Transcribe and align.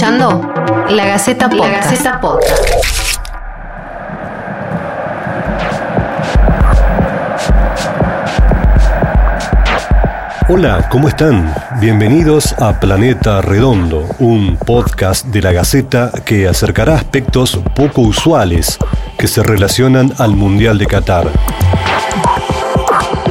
escuchando 0.00 0.54
La 0.88 1.04
Gaceta 1.04 1.50
Podcast. 1.50 1.70
La 1.70 1.80
Gaceta 1.80 2.20
Podcast. 2.22 2.76
Hola, 10.48 10.88
¿cómo 10.90 11.08
están? 11.08 11.54
Bienvenidos 11.80 12.54
a 12.58 12.80
Planeta 12.80 13.42
Redondo, 13.42 14.06
un 14.18 14.56
podcast 14.56 15.26
de 15.26 15.42
la 15.42 15.52
Gaceta 15.52 16.10
que 16.24 16.48
acercará 16.48 16.94
aspectos 16.94 17.60
poco 17.74 18.00
usuales 18.00 18.78
que 19.18 19.28
se 19.28 19.42
relacionan 19.42 20.14
al 20.16 20.34
Mundial 20.34 20.78
de 20.78 20.86
Qatar. 20.86 21.28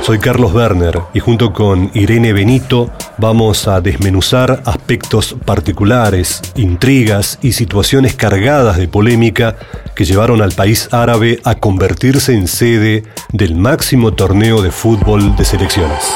Soy 0.04 0.20
Carlos 0.20 0.54
Werner 0.54 1.02
y 1.14 1.20
junto 1.20 1.52
con 1.52 1.90
Irene 1.96 2.32
Benito 2.32 2.92
vamos 3.20 3.68
a 3.68 3.82
desmenuzar 3.82 4.62
aspectos 4.66 5.36
particulares, 5.46 6.42
intrigas 6.56 7.38
y 7.42 7.52
situaciones 7.52 8.16
cargadas 8.16 8.78
de 8.78 8.88
polémica 8.88 9.58
que 9.96 10.06
llevaron 10.06 10.42
al 10.42 10.54
país 10.54 10.88
árabe 10.92 11.40
a 11.44 11.56
convertirse 11.56 12.34
en 12.34 12.48
sede 12.48 13.04
del 13.32 13.56
máximo 13.56 14.14
torneo 14.14 14.62
de 14.62 14.72
fútbol 14.72 15.36
de 15.36 15.46
selecciones. 15.46 16.14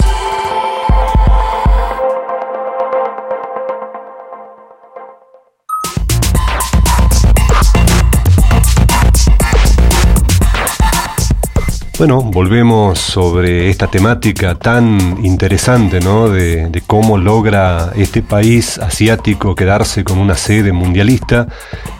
Bueno, 12.04 12.22
volvemos 12.22 13.00
sobre 13.00 13.70
esta 13.70 13.88
temática 13.88 14.56
tan 14.56 15.24
interesante, 15.24 16.02
¿no? 16.02 16.28
De, 16.28 16.84
cómo 16.86 17.18
logra 17.18 17.94
este 17.96 18.22
país 18.22 18.78
asiático 18.78 19.56
quedarse 19.56 20.04
con 20.04 20.18
una 20.18 20.36
sede 20.36 20.74
mundialista. 20.74 21.48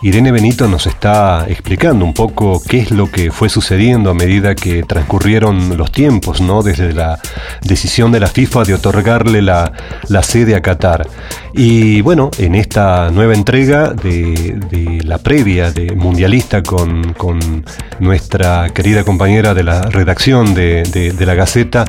Irene 0.02 0.30
Benito 0.30 0.68
nos 0.68 0.86
está 0.86 1.46
explicando 1.48 2.04
un 2.04 2.12
poco 2.12 2.60
qué 2.68 2.80
es 2.80 2.90
lo 2.90 3.10
que 3.10 3.30
fue 3.30 3.48
sucediendo 3.48 4.10
a 4.10 4.14
medida 4.14 4.54
que 4.54 4.82
transcurrieron 4.82 5.78
los 5.78 5.90
tiempos, 5.90 6.42
¿no? 6.42 6.62
Desde 6.62 6.92
la 6.92 7.18
decisión 7.62 8.12
de 8.12 8.20
la 8.20 8.26
FIFA 8.26 8.64
de 8.64 8.74
otorgarle 8.74 9.40
la, 9.40 9.72
la 10.08 10.22
sede 10.22 10.54
a 10.54 10.60
Qatar. 10.60 11.08
Y 11.54 12.02
bueno, 12.02 12.30
en 12.36 12.56
esta 12.56 13.10
nueva 13.10 13.32
entrega 13.32 13.94
de, 13.94 14.60
de 14.70 15.02
la 15.04 15.16
previa 15.18 15.70
de 15.70 15.94
mundialista 15.94 16.62
con, 16.62 17.14
con 17.14 17.64
nuestra 18.00 18.68
querida 18.70 19.04
compañera 19.04 19.54
de 19.54 19.62
la 19.62 19.88
redacción 19.94 20.54
de, 20.54 20.82
de, 20.82 21.26
la 21.26 21.34
Gaceta, 21.34 21.84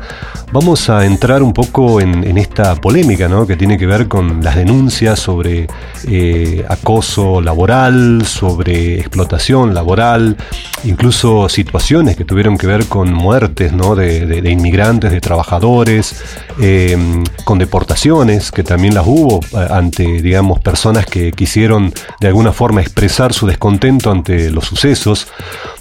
vamos 0.53 0.89
a 0.89 1.05
entrar 1.05 1.43
un 1.43 1.51
poco 1.51 1.99
en, 1.99 2.37
esta 2.37 2.75
polémica 2.75 3.27
¿no? 3.27 3.45
que 3.45 3.57
tiene 3.57 3.77
que 3.77 3.85
ver 3.85 4.07
con 4.07 4.43
las 4.43 4.55
denuncias 4.55 5.19
sobre 5.19 5.67
eh, 6.07 6.65
acoso 6.69 7.41
laboral, 7.41 8.25
sobre 8.25 8.99
explotación 8.99 9.73
laboral, 9.73 10.37
incluso 10.83 11.49
situaciones 11.49 12.15
que 12.15 12.23
tuvieron 12.23 12.57
que 12.57 12.67
ver 12.67 12.85
con 12.85 13.11
muertes 13.11 13.73
¿no? 13.73 13.95
de, 13.95 14.25
de, 14.25 14.51
inmigrantes, 14.51 15.11
de 15.11 15.19
trabajadores, 15.19 16.23
eh, 16.61 16.97
con 17.43 17.59
deportaciones, 17.59 18.51
que 18.51 18.63
también 18.63 18.93
las 18.93 19.05
hubo 19.05 19.39
eh, 19.51 19.67
ante, 19.69 20.21
digamos, 20.21 20.59
personas 20.59 21.05
que 21.05 21.31
quisieron 21.31 21.93
de 22.19 22.27
alguna 22.27 22.53
forma 22.53 22.81
expresar 22.81 23.33
su 23.33 23.47
descontento 23.47 24.11
ante 24.11 24.51
los 24.51 24.65
sucesos. 24.65 25.27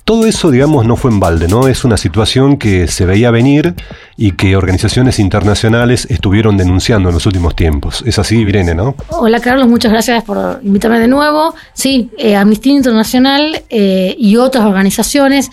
Todo 0.05 0.27
eso, 0.27 0.51
digamos, 0.51 0.85
no 0.85 0.97
fue 0.97 1.11
en 1.11 1.19
balde, 1.19 1.49
¿no? 1.49 1.67
Es 1.67 1.83
una 1.83 1.97
situación 1.97 2.59
que 2.59 2.89
se 2.89 3.07
veía 3.07 3.31
venir 3.31 3.75
y 4.19 4.33
que 4.33 4.55
organizaciones 4.55 5.19
internacionales 5.19 6.07
estuvieron 6.11 6.59
denunciando 6.59 7.09
en 7.09 7.15
los 7.15 7.25
últimos 7.25 7.57
tiempos. 7.57 8.05
Es 8.05 8.19
así, 8.19 8.37
Irene, 8.37 8.75
¿no? 8.75 8.95
Hola, 9.09 9.41
Carlos, 9.41 9.67
muchas 9.67 9.93
gracias 9.93 10.23
por 10.23 10.61
invitarme 10.63 10.99
de 10.99 11.09
nuevo. 11.09 11.55
Sí, 11.73 12.11
eh, 12.19 12.37
Amnistía 12.37 12.75
Internacional 12.75 13.63
eh, 13.71 14.15
y 14.19 14.37
otras 14.37 14.67
organizaciones 14.67 15.51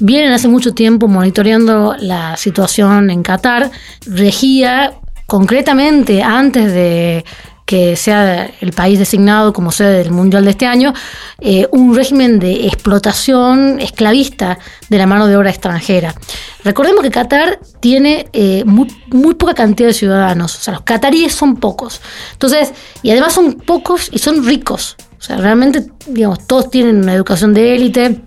vienen 0.00 0.32
hace 0.32 0.48
mucho 0.48 0.74
tiempo 0.74 1.08
monitoreando 1.08 1.96
la 1.98 2.36
situación 2.36 3.08
en 3.08 3.22
Qatar. 3.22 3.70
Regía 4.04 4.92
concretamente 5.26 6.22
antes 6.22 6.74
de 6.74 7.24
que 7.64 7.96
sea 7.96 8.50
el 8.60 8.72
país 8.72 8.98
designado 8.98 9.52
como 9.52 9.72
sede 9.72 9.98
del 9.98 10.10
Mundial 10.10 10.44
de 10.44 10.50
este 10.50 10.66
año, 10.66 10.92
eh, 11.40 11.66
un 11.72 11.94
régimen 11.94 12.38
de 12.38 12.66
explotación 12.66 13.80
esclavista 13.80 14.58
de 14.90 14.98
la 14.98 15.06
mano 15.06 15.26
de 15.26 15.36
obra 15.36 15.50
extranjera. 15.50 16.14
Recordemos 16.62 17.02
que 17.02 17.10
Qatar 17.10 17.60
tiene 17.80 18.28
eh, 18.32 18.64
muy, 18.66 18.88
muy, 19.08 19.34
poca 19.34 19.54
cantidad 19.54 19.88
de 19.88 19.94
ciudadanos, 19.94 20.56
o 20.56 20.60
sea, 20.60 20.74
los 20.74 20.82
cataríes 20.82 21.34
son 21.34 21.56
pocos. 21.56 22.00
Entonces, 22.32 22.72
y 23.02 23.10
además 23.10 23.32
son 23.32 23.54
pocos 23.54 24.10
y 24.12 24.18
son 24.18 24.44
ricos. 24.44 24.96
O 25.18 25.22
sea, 25.22 25.38
realmente, 25.38 25.86
digamos, 26.06 26.46
todos 26.46 26.70
tienen 26.70 26.96
una 26.96 27.14
educación 27.14 27.54
de 27.54 27.74
élite. 27.74 28.20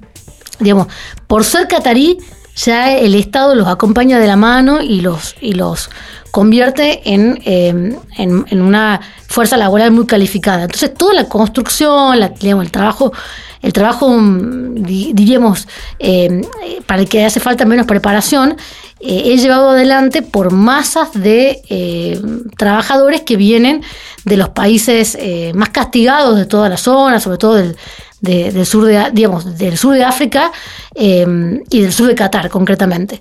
Digamos, 0.60 0.88
por 1.28 1.44
ser 1.44 1.68
catarí, 1.68 2.18
ya 2.58 2.92
el 2.92 3.16
Estado 3.16 3.56
los 3.56 3.68
acompaña 3.68 4.20
de 4.20 4.28
la 4.28 4.36
mano 4.36 4.82
y 4.82 5.02
los, 5.02 5.36
y 5.40 5.54
los 5.54 5.90
convierte 6.32 7.14
en, 7.14 7.40
eh, 7.46 7.96
en, 8.18 8.62
una 8.62 9.00
fuerza 9.28 9.58
laboral 9.58 9.92
muy 9.92 10.06
calificada. 10.06 10.64
Entonces, 10.64 10.94
toda 10.94 11.14
la 11.14 11.26
construcción, 11.30 12.22
el 12.22 12.72
trabajo, 12.72 13.14
el 13.62 13.74
trabajo, 13.74 14.16
diríamos, 14.20 15.68
eh, 16.00 16.42
para 16.86 17.02
el 17.02 17.10
que 17.10 17.26
hace 17.26 17.40
falta 17.40 17.66
menos 17.66 17.86
preparación, 17.86 18.56
eh, 19.00 19.34
es 19.34 19.42
llevado 19.42 19.72
adelante 19.72 20.22
por 20.22 20.52
masas 20.52 21.14
de 21.14 21.62
eh, 21.70 22.20
trabajadores 22.58 23.22
que 23.22 23.38
vienen 23.38 23.84
de 24.26 24.38
los 24.38 24.50
países 24.50 25.18
más 25.54 25.70
castigados 25.70 26.38
de 26.38 26.46
toda 26.46 26.70
la 26.70 26.78
zona, 26.78 27.20
sobre 27.20 27.38
todo 27.38 27.56
del, 27.56 27.78
de, 28.22 28.52
del 28.52 28.66
sur 28.66 28.86
de, 28.86 29.12
digamos, 29.14 29.58
del 29.58 29.78
sur 29.78 29.94
de 29.94 30.04
África 30.04 30.52
eh, 30.96 31.62
y 31.70 31.82
del 31.82 31.94
sur 31.94 32.08
de 32.08 32.16
Qatar 32.16 32.50
concretamente. 32.50 33.20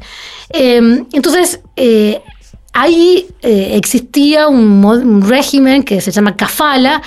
Eh, 0.50 1.04
entonces, 1.12 1.60
eh, 1.76 2.20
ahí 2.72 3.26
existía 3.42 4.48
un, 4.48 5.22
régimen 5.26 5.82
que 5.82 6.00
se 6.00 6.10
llama 6.10 6.36
kafala, 6.36 7.02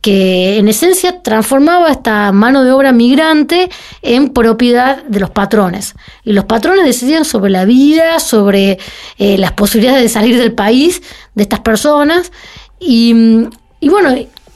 que 0.00 0.58
en 0.58 0.66
esencia 0.66 1.22
transformaba 1.22 1.88
esta 1.90 2.32
mano 2.32 2.64
de 2.64 2.72
obra 2.72 2.90
migrante 2.90 3.70
en 4.02 4.30
propiedad 4.30 5.04
de 5.04 5.20
los 5.20 5.30
patrones. 5.30 5.94
Y 6.24 6.32
los 6.32 6.46
patrones 6.46 6.84
decidían 6.84 7.24
sobre 7.24 7.50
la 7.50 7.64
vida, 7.64 8.18
sobre 8.18 8.78
las 9.18 9.52
posibilidades 9.52 10.02
de 10.02 10.08
salir 10.08 10.38
del 10.38 10.54
país 10.54 11.02
de 11.34 11.44
estas 11.44 11.60
personas. 11.60 12.32
Y, 12.80 13.46
y 13.78 13.88
bueno, 13.90 14.12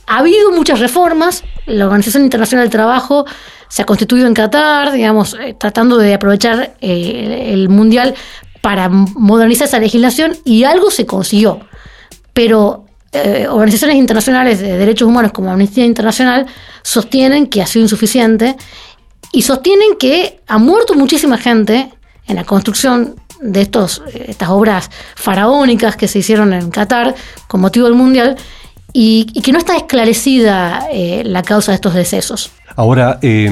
ha 0.09 0.19
habido 0.19 0.51
muchas 0.51 0.81
reformas, 0.81 1.45
la 1.67 1.87
Organización 1.87 2.25
Internacional 2.25 2.65
del 2.65 2.73
Trabajo 2.73 3.27
se 3.69 3.83
ha 3.83 3.87
constituido 3.87 4.27
en 4.27 4.35
Qatar, 4.35 4.93
digamos, 4.93 5.35
eh, 5.35 5.55
tratando 5.59 5.99
de 5.99 6.15
aprovechar 6.15 6.77
eh, 6.81 7.51
el 7.53 7.69
Mundial 7.69 8.15
para 8.61 8.89
modernizar 8.89 9.69
esa 9.69 9.79
legislación 9.79 10.37
y 10.45 10.65
algo 10.65 10.91
se 10.91 11.07
consiguió. 11.07 11.61
Pero 12.33 12.87
eh, 13.13 13.47
organizaciones 13.49 13.97
internacionales 13.97 14.61
de 14.61 14.77
derechos 14.77 15.09
humanos 15.09 15.33
como 15.33 15.51
Amnistía 15.51 15.85
Internacional 15.85 16.47
sostienen 16.83 17.47
que 17.47 17.63
ha 17.63 17.67
sido 17.67 17.85
insuficiente 17.85 18.57
y 19.33 19.43
sostienen 19.43 19.97
que 19.99 20.41
ha 20.47 20.59
muerto 20.59 20.95
muchísima 20.95 21.39
gente 21.39 21.93
en 22.27 22.37
la 22.37 22.45
construcción 22.45 23.17
de 23.41 23.63
estos, 23.63 24.03
estas 24.13 24.49
obras 24.49 24.91
faraónicas 25.15 25.97
que 25.97 26.09
se 26.09 26.21
hicieron 26.21 26.53
en 26.53 26.71
Qatar 26.71 27.15
con 27.47 27.61
motivo 27.61 27.87
del 27.87 27.95
Mundial 27.95 28.37
y, 28.99 29.25
que 29.43 29.53
no 29.53 29.59
está 29.59 29.77
esclarecida 29.77 30.89
eh, 30.91 31.23
la 31.25 31.43
causa 31.43 31.73
de 31.73 31.77
estos 31.77 31.93
decesos. 31.93 32.51
Ahora, 32.77 33.19
eh, 33.21 33.51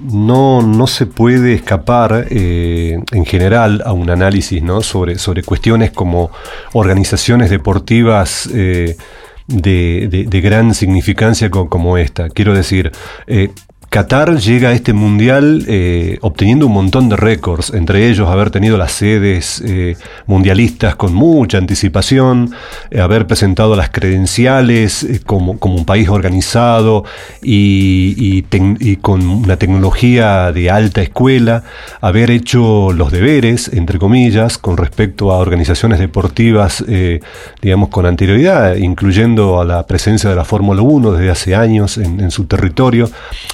no, 0.00 0.62
no, 0.62 0.86
se 0.88 1.06
puede 1.06 1.54
escapar 1.54 2.26
eh, 2.30 2.98
en 3.12 3.24
general 3.24 3.82
a 3.86 3.92
un 3.92 4.10
análisis 4.10 4.60
¿no? 4.60 4.82
sobre, 4.82 5.18
sobre 5.18 5.44
cuestiones 5.44 5.92
como 5.92 6.32
organizaciones 6.72 7.48
deportivas 7.48 8.48
eh, 8.52 8.96
de, 9.46 10.26
de, 10.28 10.40
gran 10.40 10.74
significancia 10.74 11.48
como, 11.50 11.96
esta. 11.96 12.28
Quiero 12.28 12.52
decir, 12.54 12.90
Qatar 13.92 14.38
llega 14.38 14.70
a 14.70 14.72
este 14.72 14.94
mundial 14.94 15.66
eh, 15.68 16.16
obteniendo 16.22 16.66
un 16.66 16.72
montón 16.72 17.10
de 17.10 17.16
récords, 17.16 17.74
entre 17.74 18.08
ellos 18.08 18.26
haber 18.30 18.48
tenido 18.48 18.78
las 18.78 18.92
sedes 18.92 19.62
eh, 19.66 19.96
mundialistas 20.24 20.96
con 20.96 21.12
mucha 21.12 21.58
anticipación, 21.58 22.54
eh, 22.90 23.00
haber 23.00 23.26
presentado 23.26 23.76
las 23.76 23.90
credenciales 23.90 25.06
como, 25.26 25.58
como, 25.58 25.74
un 25.74 25.84
país 25.84 26.08
organizado 26.08 27.04
y, 27.42 28.40
con 29.02 29.28
una 29.28 29.58
tecnología 29.58 30.52
de 30.52 30.70
alta 30.70 31.02
escuela, 31.02 31.62
haber 32.00 32.30
hecho 32.30 32.94
los 32.94 33.12
deberes, 33.12 33.68
entre 33.74 33.98
comillas, 33.98 34.56
con 34.56 34.78
respecto 34.78 35.32
a 35.32 35.36
organizaciones 35.36 35.98
deportivas, 35.98 36.82
digamos, 37.60 37.90
con 37.90 38.06
anterioridad, 38.06 38.76
incluyendo 38.76 39.60
a 39.60 39.66
la 39.66 39.86
presencia 39.86 40.30
de 40.30 40.36
la 40.36 40.46
Fórmula 40.46 40.80
1 40.80 41.12
desde 41.12 41.30
hace 41.30 41.54
años 41.54 41.98
en, 41.98 42.20
en 42.20 42.30
su 42.30 42.46
territorio. 42.46 43.10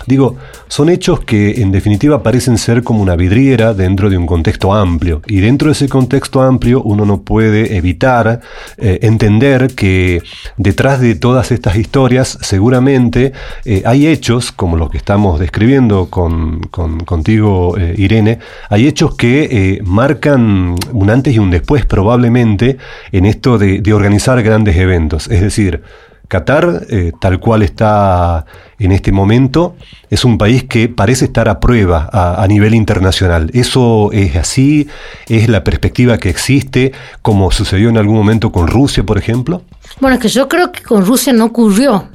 Digo, 0.07 0.28
son 0.69 0.89
hechos 0.89 1.21
que 1.21 1.63
en 1.63 1.71
definitiva 1.71 2.23
parecen 2.23 2.59
ser 2.59 2.83
como 2.83 3.03
una 3.03 3.17
vidriera 3.17 3.75
dentro 3.75 4.11
de 4.11 4.19
un 4.19 4.27
contexto 4.27 4.73
amplio. 4.75 5.23
Y 5.27 5.41
dentro 5.41 5.69
de 5.69 5.73
ese 5.73 5.89
contexto 5.89 6.43
amplio 6.43 6.83
uno 6.83 7.05
no 7.05 7.23
puede 7.23 7.77
evitar 7.77 8.41
eh, 8.77 8.99
entender 9.03 9.75
que 9.75 10.23
detrás 10.57 11.01
de 11.01 11.15
todas 11.15 11.51
estas 11.53 11.77
historias 11.77 12.39
seguramente 12.41 13.33
eh, 13.65 13.83
hay 13.85 14.07
hechos, 14.07 14.53
como 14.53 14.77
los 14.77 14.91
que 14.91 14.99
estamos 14.99 15.41
describiendo 15.41 16.07
con, 16.11 16.61
contigo, 16.61 17.77
eh, 17.79 17.95
Irene, 17.97 18.39
hay 18.69 18.87
hechos 18.87 19.15
que 19.17 19.81
marcan 19.85 20.77
un 20.93 21.11
antes 21.11 21.35
y 21.35 21.39
un 21.39 21.51
después 21.51 21.85
probablemente 21.87 22.77
en 23.13 23.27
esto 23.27 23.59
de 23.59 23.93
organizar 23.93 24.43
grandes 24.43 24.77
eventos. 24.77 25.29
Es 25.29 25.41
decir, 25.41 25.83
Qatar, 26.29 26.87
eh, 26.91 27.13
tal 27.19 27.41
cual 27.41 27.63
está 27.63 28.45
en 28.79 28.93
este 28.93 29.13
momento, 29.13 29.77
es 30.11 30.25
un 30.27 30.37
país 30.37 30.65
que 30.65 30.89
parece 30.89 31.25
estar 31.25 31.49
a 31.49 31.59
prueba 31.59 32.09
a, 32.13 32.47
nivel 32.47 32.75
internacional. 32.75 33.51
¿Eso 33.55 34.13
es 34.13 34.37
así? 34.37 34.89
¿Es 35.27 35.49
la 35.49 35.65
perspectiva 35.65 36.19
que 36.19 36.29
existe, 36.29 36.93
como 37.23 37.51
sucedió 37.51 37.89
en 37.89 37.97
algún 37.97 38.17
momento 38.17 38.53
con 38.53 38.69
Rusia, 38.69 39.05
por 39.05 39.17
ejemplo? 39.17 39.63
Bueno, 40.01 40.17
es 40.17 40.23
que 40.23 40.29
yo 40.29 40.49
creo 40.49 40.71
que 40.71 40.83
con 40.83 41.05
Rusia 41.05 41.33
no 41.33 41.47
ocurrió. 41.47 42.09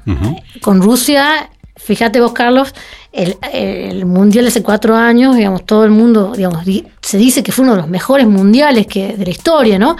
Con 0.61 0.81
Rusia, 0.81 1.49
fíjate 1.75 2.21
vos, 2.21 2.33
Carlos, 2.33 2.73
el, 3.11 4.05
mundial 4.05 4.47
hace 4.47 4.61
cuatro 4.61 4.95
años, 4.95 5.35
digamos, 5.35 5.65
todo 5.65 5.85
el 5.85 5.91
mundo, 5.91 6.33
digamos, 6.35 6.63
se 7.03 7.17
dice 7.17 7.43
que 7.43 7.51
fue 7.51 7.63
uno 7.63 7.75
de 7.75 7.81
los 7.81 7.89
mejores 7.89 8.25
mundiales 8.27 8.87
que, 8.87 9.15
de 9.17 9.25
la 9.25 9.31
historia, 9.31 9.77
¿no? 9.77 9.97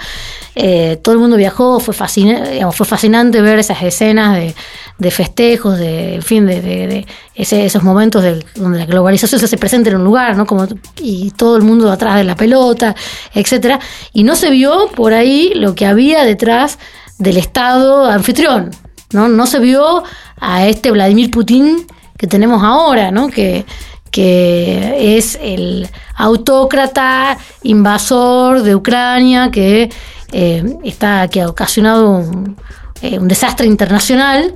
Eh, 0.54 0.98
todo 1.02 1.14
el 1.14 1.20
mundo 1.20 1.36
viajó, 1.36 1.78
fue, 1.78 1.92
fascinante 1.92 3.42
ver 3.42 3.58
esas 3.58 3.82
escenas 3.82 4.54
de, 4.98 5.10
festejos, 5.10 5.78
de, 5.78 6.14
en 6.14 6.22
fin, 6.22 6.46
de, 6.46 7.06
esos 7.34 7.82
momentos 7.82 8.24
donde 8.54 8.78
la 8.78 8.86
globalización 8.86 9.38
se 9.38 9.44
hace 9.44 9.58
presente 9.58 9.90
en 9.90 9.96
un 9.96 10.04
lugar, 10.04 10.34
¿no? 10.34 10.46
Como, 10.46 10.66
y 10.98 11.30
todo 11.32 11.58
el 11.58 11.62
mundo 11.62 11.92
atrás 11.92 12.16
de 12.16 12.24
la 12.24 12.36
pelota, 12.36 12.96
etcétera. 13.34 13.78
Y 14.14 14.24
no 14.24 14.34
se 14.34 14.48
vio 14.48 14.88
por 14.94 15.12
ahí 15.12 15.52
lo 15.54 15.74
que 15.74 15.84
había 15.84 16.24
detrás 16.24 16.78
del 17.18 17.36
Estado 17.36 18.06
anfitrión, 18.06 18.70
¿no? 19.12 19.28
No 19.28 19.46
se 19.46 19.58
vio 19.58 20.04
a 20.40 20.66
este 20.66 20.90
Vladimir 20.90 21.30
Putin 21.30 21.86
que 22.16 22.26
tenemos 22.26 22.62
ahora, 22.62 23.10
¿no? 23.10 23.28
Que, 23.28 23.66
que 24.14 25.16
es 25.18 25.36
el 25.42 25.88
autócrata 26.14 27.36
invasor 27.64 28.62
de 28.62 28.76
Ucrania 28.76 29.50
que 29.50 29.90
eh, 30.30 30.76
está 30.84 31.26
que 31.26 31.40
ha 31.40 31.48
ocasionado 31.48 32.10
un, 32.10 32.56
eh, 33.02 33.18
desastre 33.22 33.66
internacional 33.66 34.54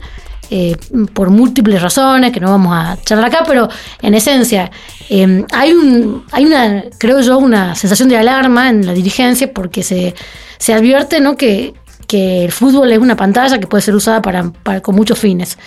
eh, 0.48 0.76
por 1.12 1.30
múltiples 1.30 1.82
razones 1.82 2.30
que 2.30 2.38
no 2.38 2.50
vamos 2.50 2.72
a 2.72 3.02
charlar 3.02 3.26
acá, 3.26 3.42
pero 3.44 3.68
en 4.00 4.14
esencia 4.14 4.70
hay 5.10 5.72
un 5.72 6.24
hay 6.30 6.46
una 6.46 6.84
creo 6.96 7.20
yo 7.20 7.38
una 7.38 7.74
sensación 7.74 8.08
de 8.08 8.16
alarma 8.16 8.68
en 8.68 8.86
la 8.86 8.92
dirigencia 8.92 9.52
porque 9.52 9.82
se, 9.82 10.14
se 10.58 10.72
advierte 10.72 11.18
¿no? 11.18 11.36
que 11.36 11.74
que 12.08 12.46
el 12.46 12.52
fútbol 12.52 12.90
es 12.90 12.98
una 12.98 13.14
pantalla 13.14 13.60
que 13.60 13.66
puede 13.66 13.82
ser 13.82 13.94
usada 13.94 14.22
para, 14.22 14.50
con 14.80 14.96
muchos 14.96 15.18
fines. 15.18 15.58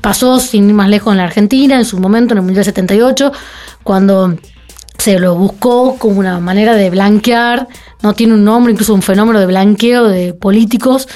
Pasó 0.00 0.40
sin 0.40 0.68
ir 0.68 0.74
más 0.74 0.88
lejos 0.88 1.12
en 1.12 1.18
la 1.18 1.24
Argentina, 1.24 1.76
en 1.76 1.84
su 1.84 2.00
momento, 2.00 2.32
en 2.32 2.38
el 2.38 2.44
Mundial 2.44 2.64
78, 2.64 3.30
cuando 3.84 4.34
se 4.98 5.18
lo 5.18 5.34
buscó 5.34 5.96
como 5.98 6.18
una 6.18 6.40
manera 6.40 6.74
de 6.74 6.88
blanquear, 6.90 7.68
no 8.02 8.14
tiene 8.14 8.32
un 8.32 8.44
nombre, 8.44 8.72
incluso 8.72 8.94
un 8.94 9.02
fenómeno 9.02 9.38
de 9.40 9.46
blanqueo 9.46 10.08
de 10.08 10.32
políticos 10.32 11.06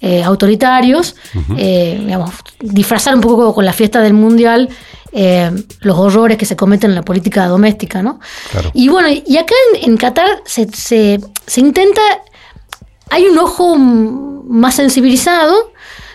eh, 0.00 0.24
autoritarios, 0.24 1.14
eh, 1.56 2.02
digamos, 2.04 2.30
disfrazar 2.60 3.14
un 3.14 3.20
poco 3.20 3.54
con 3.54 3.64
la 3.64 3.72
fiesta 3.72 4.00
del 4.00 4.12
Mundial 4.12 4.68
eh, 5.12 5.50
los 5.80 5.98
horrores 5.98 6.36
que 6.36 6.46
se 6.46 6.56
cometen 6.56 6.90
en 6.90 6.96
la 6.96 7.02
política 7.02 7.46
doméstica, 7.46 8.02
¿no? 8.02 8.18
Y 8.72 8.88
bueno, 8.88 9.08
y 9.08 9.36
acá 9.36 9.54
en, 9.80 9.96
Qatar 9.96 10.42
se, 10.46 10.68
se, 10.68 11.20
se 11.46 11.60
intenta 11.60 12.00
hay 13.12 13.26
un 13.26 13.38
ojo 13.38 13.76
más 13.76 14.76
sensibilizado, 14.76 15.72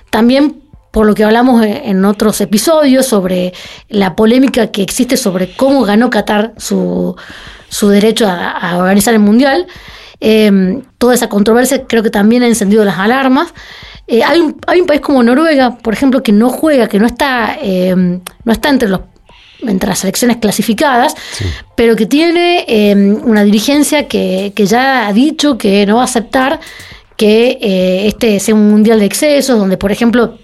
también 0.09 0.63
por 0.89 1.05
lo 1.05 1.13
que 1.13 1.23
hablamos 1.23 1.63
en 1.63 2.03
otros 2.05 2.41
episodios 2.41 3.05
sobre 3.05 3.53
la 3.87 4.15
polémica 4.15 4.71
que 4.71 4.81
existe 4.81 5.15
sobre 5.15 5.55
cómo 5.55 5.83
ganó 5.83 6.09
Qatar 6.09 6.55
su, 6.57 7.15
derecho 7.83 8.25
a, 8.27 8.77
organizar 8.77 9.13
el 9.13 9.19
Mundial. 9.19 9.67
Eh, 10.19 10.81
toda 10.97 11.13
esa 11.13 11.29
controversia 11.29 11.85
creo 11.85 12.01
que 12.01 12.09
también 12.09 12.41
ha 12.41 12.47
encendido 12.47 12.83
las 12.83 12.97
alarmas. 12.97 13.53
Eh, 14.07 14.23
hay, 14.23 14.39
un, 14.39 14.59
hay, 14.65 14.81
un, 14.81 14.87
país 14.87 15.01
como 15.01 15.21
Noruega, 15.21 15.77
por 15.77 15.93
ejemplo, 15.93 16.23
que 16.23 16.31
no 16.31 16.49
juega, 16.49 16.87
que 16.87 16.97
no 16.97 17.05
está, 17.05 17.57
eh, 17.61 17.93
no 17.95 18.51
está 18.51 18.69
entre 18.69 18.89
los 18.89 19.01
entre 19.61 19.89
las 19.89 19.99
selecciones 19.99 20.37
clasificadas, 20.37 21.15
pero 21.75 21.95
que 21.95 22.05
tiene 22.05 22.65
em, 22.67 23.19
una 23.23 23.43
dirigencia 23.43 24.07
que, 24.07 24.53
ya 24.55 25.07
ha 25.07 25.13
dicho 25.13 25.57
que 25.57 25.85
no 25.85 25.95
va 25.95 26.01
a 26.01 26.05
aceptar 26.05 26.59
que 27.15 27.57
eh, 27.61 28.07
este 28.07 28.39
sea 28.39 28.53
un 28.53 28.69
mundial 28.69 28.99
de 28.99 29.05
excesos, 29.05 29.57
donde, 29.57 29.77
por 29.77 29.91
ejemplo, 29.91 30.37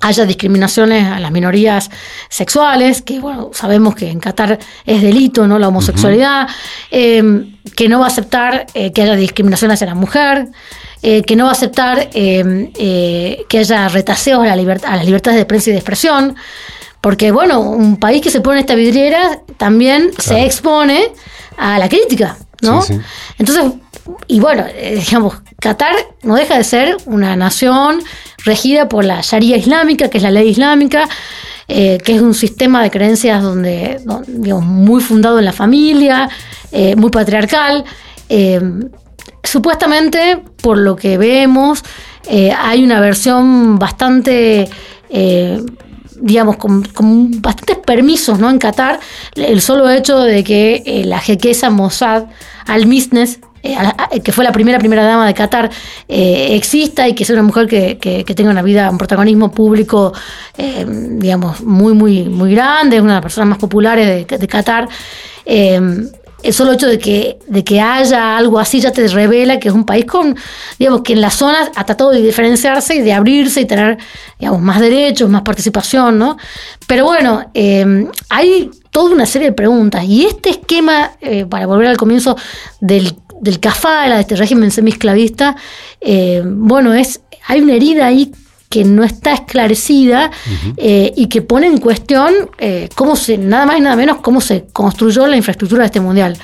haya 0.00 0.24
discriminaciones 0.24 1.06
a 1.06 1.20
las 1.20 1.30
minorías 1.30 1.90
sexuales, 2.28 3.02
que 3.02 3.20
bueno, 3.20 3.50
sabemos 3.52 3.94
que 3.94 4.10
en 4.10 4.20
Qatar 4.20 4.58
es 4.84 5.02
delito, 5.02 5.46
¿no? 5.46 5.58
La 5.58 5.68
homosexualidad, 5.68 6.48
em, 6.90 7.56
que 7.76 7.88
no 7.88 8.00
va 8.00 8.06
a 8.06 8.08
aceptar 8.08 8.66
eh, 8.74 8.92
que 8.92 9.02
haya 9.02 9.14
discriminación 9.14 9.70
hacia 9.70 9.86
la 9.86 9.94
mujer, 9.94 10.48
eh, 11.02 11.22
que 11.22 11.36
no 11.36 11.44
va 11.44 11.50
a 11.50 11.54
aceptar 11.54 12.10
em, 12.14 12.72
que 12.72 13.58
haya 13.58 13.88
retaseos 13.88 14.46
a, 14.46 14.56
la 14.56 14.72
a 14.72 14.96
las 14.96 15.04
libertades 15.04 15.38
de 15.38 15.44
prensa 15.44 15.70
y 15.70 15.72
de 15.72 15.78
expresión. 15.78 16.36
Porque, 17.02 17.32
bueno, 17.32 17.60
un 17.60 17.96
país 17.96 18.22
que 18.22 18.30
se 18.30 18.40
pone 18.40 18.60
esta 18.60 18.76
vidriera 18.76 19.40
también 19.58 20.12
se 20.18 20.44
expone 20.44 21.12
a 21.58 21.76
la 21.78 21.88
crítica, 21.88 22.38
¿no? 22.62 22.80
Entonces, 23.38 23.72
y 24.28 24.40
bueno, 24.40 24.64
eh, 24.68 25.02
digamos, 25.04 25.34
Qatar 25.60 25.94
no 26.22 26.36
deja 26.36 26.56
de 26.56 26.64
ser 26.64 26.96
una 27.06 27.36
nación 27.36 28.02
regida 28.44 28.88
por 28.88 29.04
la 29.04 29.20
Sharia 29.20 29.56
islámica, 29.56 30.08
que 30.08 30.18
es 30.18 30.22
la 30.22 30.30
ley 30.30 30.48
islámica, 30.48 31.08
eh, 31.68 31.98
que 32.04 32.14
es 32.14 32.22
un 32.22 32.34
sistema 32.34 32.84
de 32.84 32.90
creencias 32.90 33.42
donde, 33.42 34.00
digamos, 34.28 34.64
muy 34.64 35.00
fundado 35.00 35.40
en 35.40 35.44
la 35.44 35.52
familia, 35.52 36.28
eh, 36.70 36.96
muy 36.96 37.10
patriarcal. 37.10 37.84
supuestamente, 39.44 40.38
por 40.62 40.78
lo 40.78 40.94
que 40.96 41.18
vemos, 41.18 41.82
hay 42.56 42.82
una 42.84 43.00
versión 43.00 43.78
bastante 43.78 44.70
digamos, 46.22 46.56
con, 46.56 47.42
bastantes 47.42 47.78
permisos 47.78 48.38
¿no? 48.38 48.48
en 48.48 48.58
Qatar, 48.58 49.00
el 49.34 49.60
solo 49.60 49.90
hecho 49.90 50.20
de 50.20 50.44
que 50.44 50.82
eh, 50.86 51.04
la 51.04 51.18
jequeza 51.18 51.68
Mossad 51.68 52.26
al-Misnes, 52.66 53.40
eh, 53.64 53.76
que 54.24 54.32
fue 54.32 54.44
la 54.44 54.52
primera 54.52 54.78
primera 54.78 55.04
dama 55.04 55.26
de 55.26 55.34
Qatar, 55.34 55.70
eh, 56.08 56.54
exista 56.56 57.08
y 57.08 57.14
que 57.14 57.24
sea 57.24 57.34
una 57.34 57.42
mujer 57.42 57.66
que, 57.66 57.98
que, 57.98 58.34
tenga 58.34 58.50
una 58.50 58.62
vida, 58.62 58.90
un 58.90 58.98
protagonismo 58.98 59.50
público, 59.52 60.12
digamos, 60.56 61.62
muy, 61.62 61.94
muy, 61.94 62.24
muy 62.24 62.54
grande, 62.54 63.00
una 63.00 63.14
de 63.14 63.16
las 63.16 63.22
personas 63.22 63.50
más 63.50 63.58
populares 63.58 64.26
de, 64.26 64.38
de 64.38 64.48
Qatar 64.48 64.88
el 66.42 66.52
solo 66.52 66.72
hecho 66.72 66.86
de 66.86 66.98
que, 66.98 67.38
de 67.46 67.64
que 67.64 67.80
haya 67.80 68.36
algo 68.36 68.58
así 68.58 68.80
ya 68.80 68.92
te 68.92 69.06
revela 69.08 69.58
que 69.58 69.68
es 69.68 69.74
un 69.74 69.84
país 69.84 70.04
con, 70.04 70.36
digamos, 70.78 71.02
que 71.02 71.12
en 71.12 71.20
las 71.20 71.34
zonas 71.34 71.70
ha 71.74 71.84
tratado 71.84 72.10
de 72.10 72.22
diferenciarse 72.22 72.96
y 72.96 73.00
de 73.00 73.12
abrirse 73.12 73.60
y 73.60 73.64
tener, 73.64 73.98
digamos, 74.38 74.60
más 74.60 74.80
derechos, 74.80 75.30
más 75.30 75.42
participación, 75.42 76.18
¿no? 76.18 76.36
Pero 76.86 77.04
bueno, 77.04 77.50
eh, 77.54 78.06
hay 78.28 78.70
toda 78.90 79.14
una 79.14 79.26
serie 79.26 79.48
de 79.48 79.54
preguntas 79.54 80.04
y 80.04 80.26
este 80.26 80.50
esquema, 80.50 81.12
eh, 81.20 81.46
para 81.46 81.66
volver 81.66 81.88
al 81.88 81.96
comienzo 81.96 82.36
del, 82.80 83.16
del 83.40 83.60
de 83.60 84.20
este 84.20 84.36
régimen 84.36 84.70
semi-esclavista, 84.70 85.56
eh, 86.00 86.42
bueno, 86.44 86.92
es, 86.92 87.20
hay 87.46 87.60
una 87.60 87.74
herida 87.74 88.06
ahí 88.06 88.32
que 88.72 88.84
no 88.84 89.04
está 89.04 89.34
esclarecida 89.34 90.30
eh, 90.78 91.12
y 91.14 91.26
que 91.26 91.42
pone 91.42 91.66
en 91.66 91.76
cuestión 91.76 92.32
eh, 92.56 92.88
cómo 92.94 93.16
se, 93.16 93.36
nada 93.36 93.66
más 93.66 93.76
y 93.76 93.82
nada 93.82 93.96
menos, 93.96 94.16
cómo 94.22 94.40
se 94.40 94.64
construyó 94.72 95.26
la 95.26 95.36
infraestructura 95.36 95.82
de 95.82 95.86
este 95.86 96.00
mundial. 96.00 96.38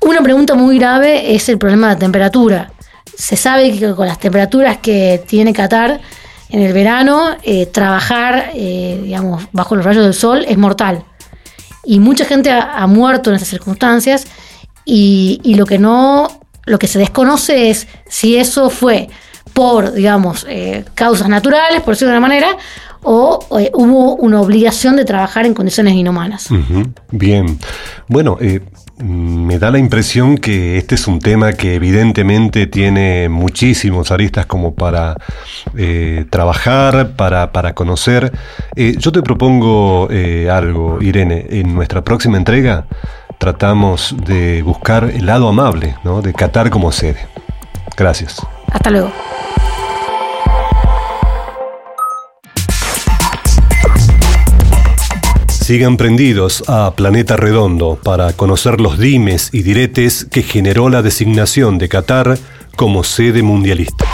Una 0.00 0.22
pregunta 0.22 0.54
muy 0.54 0.78
grave 0.78 1.34
es 1.34 1.50
el 1.50 1.58
problema 1.58 1.88
de 1.88 1.94
la 1.94 1.98
temperatura. 1.98 2.72
Se 3.14 3.36
sabe 3.36 3.78
que 3.78 3.94
con 3.94 4.06
las 4.06 4.18
temperaturas 4.18 4.78
que 4.78 5.22
tiene 5.26 5.52
Qatar 5.52 6.00
en 6.48 6.62
el 6.62 6.72
verano, 6.72 7.36
eh, 7.42 7.66
trabajar 7.66 8.52
digamos, 8.54 9.44
bajo 9.52 9.76
los 9.76 9.84
rayos 9.84 10.04
del 10.04 10.14
sol 10.14 10.46
es 10.48 10.56
mortal. 10.56 11.04
Y 11.84 12.00
mucha 12.00 12.24
gente 12.24 12.50
ha, 12.50 12.86
muerto 12.86 13.28
en 13.28 13.36
esas 13.36 13.48
circunstancias 13.48 14.26
y, 14.86 15.40
y 15.44 15.56
lo 15.56 15.66
que 15.66 15.78
no, 15.78 16.40
lo 16.64 16.78
que 16.78 16.86
se 16.86 16.98
desconoce 16.98 17.68
es 17.68 17.86
si 18.08 18.38
eso 18.38 18.70
fue 18.70 19.08
por, 19.52 19.92
digamos, 19.92 20.46
eh, 20.48 20.84
causas 20.94 21.28
naturales, 21.28 21.80
por 21.82 21.94
decirlo 21.94 22.12
de 22.12 22.18
una 22.18 22.28
manera, 22.28 22.56
o 23.02 23.46
eh, 23.58 23.70
hubo 23.74 24.16
una 24.16 24.40
obligación 24.40 24.96
de 24.96 25.04
trabajar 25.04 25.46
en 25.46 25.54
condiciones 25.54 25.94
inhumanas. 25.94 26.48
Bien. 27.10 27.58
Bueno, 28.08 28.36
eh, 28.40 28.60
me 28.98 29.58
da 29.58 29.70
la 29.70 29.78
impresión 29.78 30.38
que 30.38 30.78
este 30.78 30.96
es 30.96 31.06
un 31.06 31.20
tema 31.20 31.52
que 31.52 31.74
evidentemente 31.74 32.66
tiene 32.66 33.28
muchísimos 33.28 34.10
aristas 34.10 34.46
como 34.46 34.74
para 34.74 35.16
trabajar, 36.30 37.14
para, 37.14 37.52
para 37.52 37.74
conocer. 37.74 38.32
Yo 38.74 39.12
te 39.12 39.22
propongo 39.22 40.08
algo, 40.50 40.98
Irene, 41.02 41.46
en 41.50 41.74
nuestra 41.74 42.02
próxima 42.02 42.38
entrega 42.38 42.86
tratamos 43.38 44.14
de 44.24 44.62
buscar 44.62 45.04
el 45.04 45.26
lado 45.26 45.48
amable 45.48 45.96
¿no? 46.04 46.22
de 46.22 46.32
Qatar 46.32 46.70
como 46.70 46.92
sede. 46.92 47.26
Gracias. 47.96 48.40
Hasta 48.76 48.90
luego. 48.90 49.10
Sigan 55.48 55.96
prendidos 55.96 56.62
a 56.68 56.92
Planeta 56.94 57.36
Redondo 57.38 57.98
para 58.00 58.34
conocer 58.34 58.78
los 58.82 58.98
dimes 58.98 59.48
y 59.52 59.62
diretes 59.62 60.26
que 60.30 60.42
generó 60.42 60.90
la 60.90 61.00
designación 61.00 61.78
de 61.78 61.88
Qatar 61.88 62.38
como 62.76 63.02
sede 63.02 63.42
mundialista. 63.42 64.04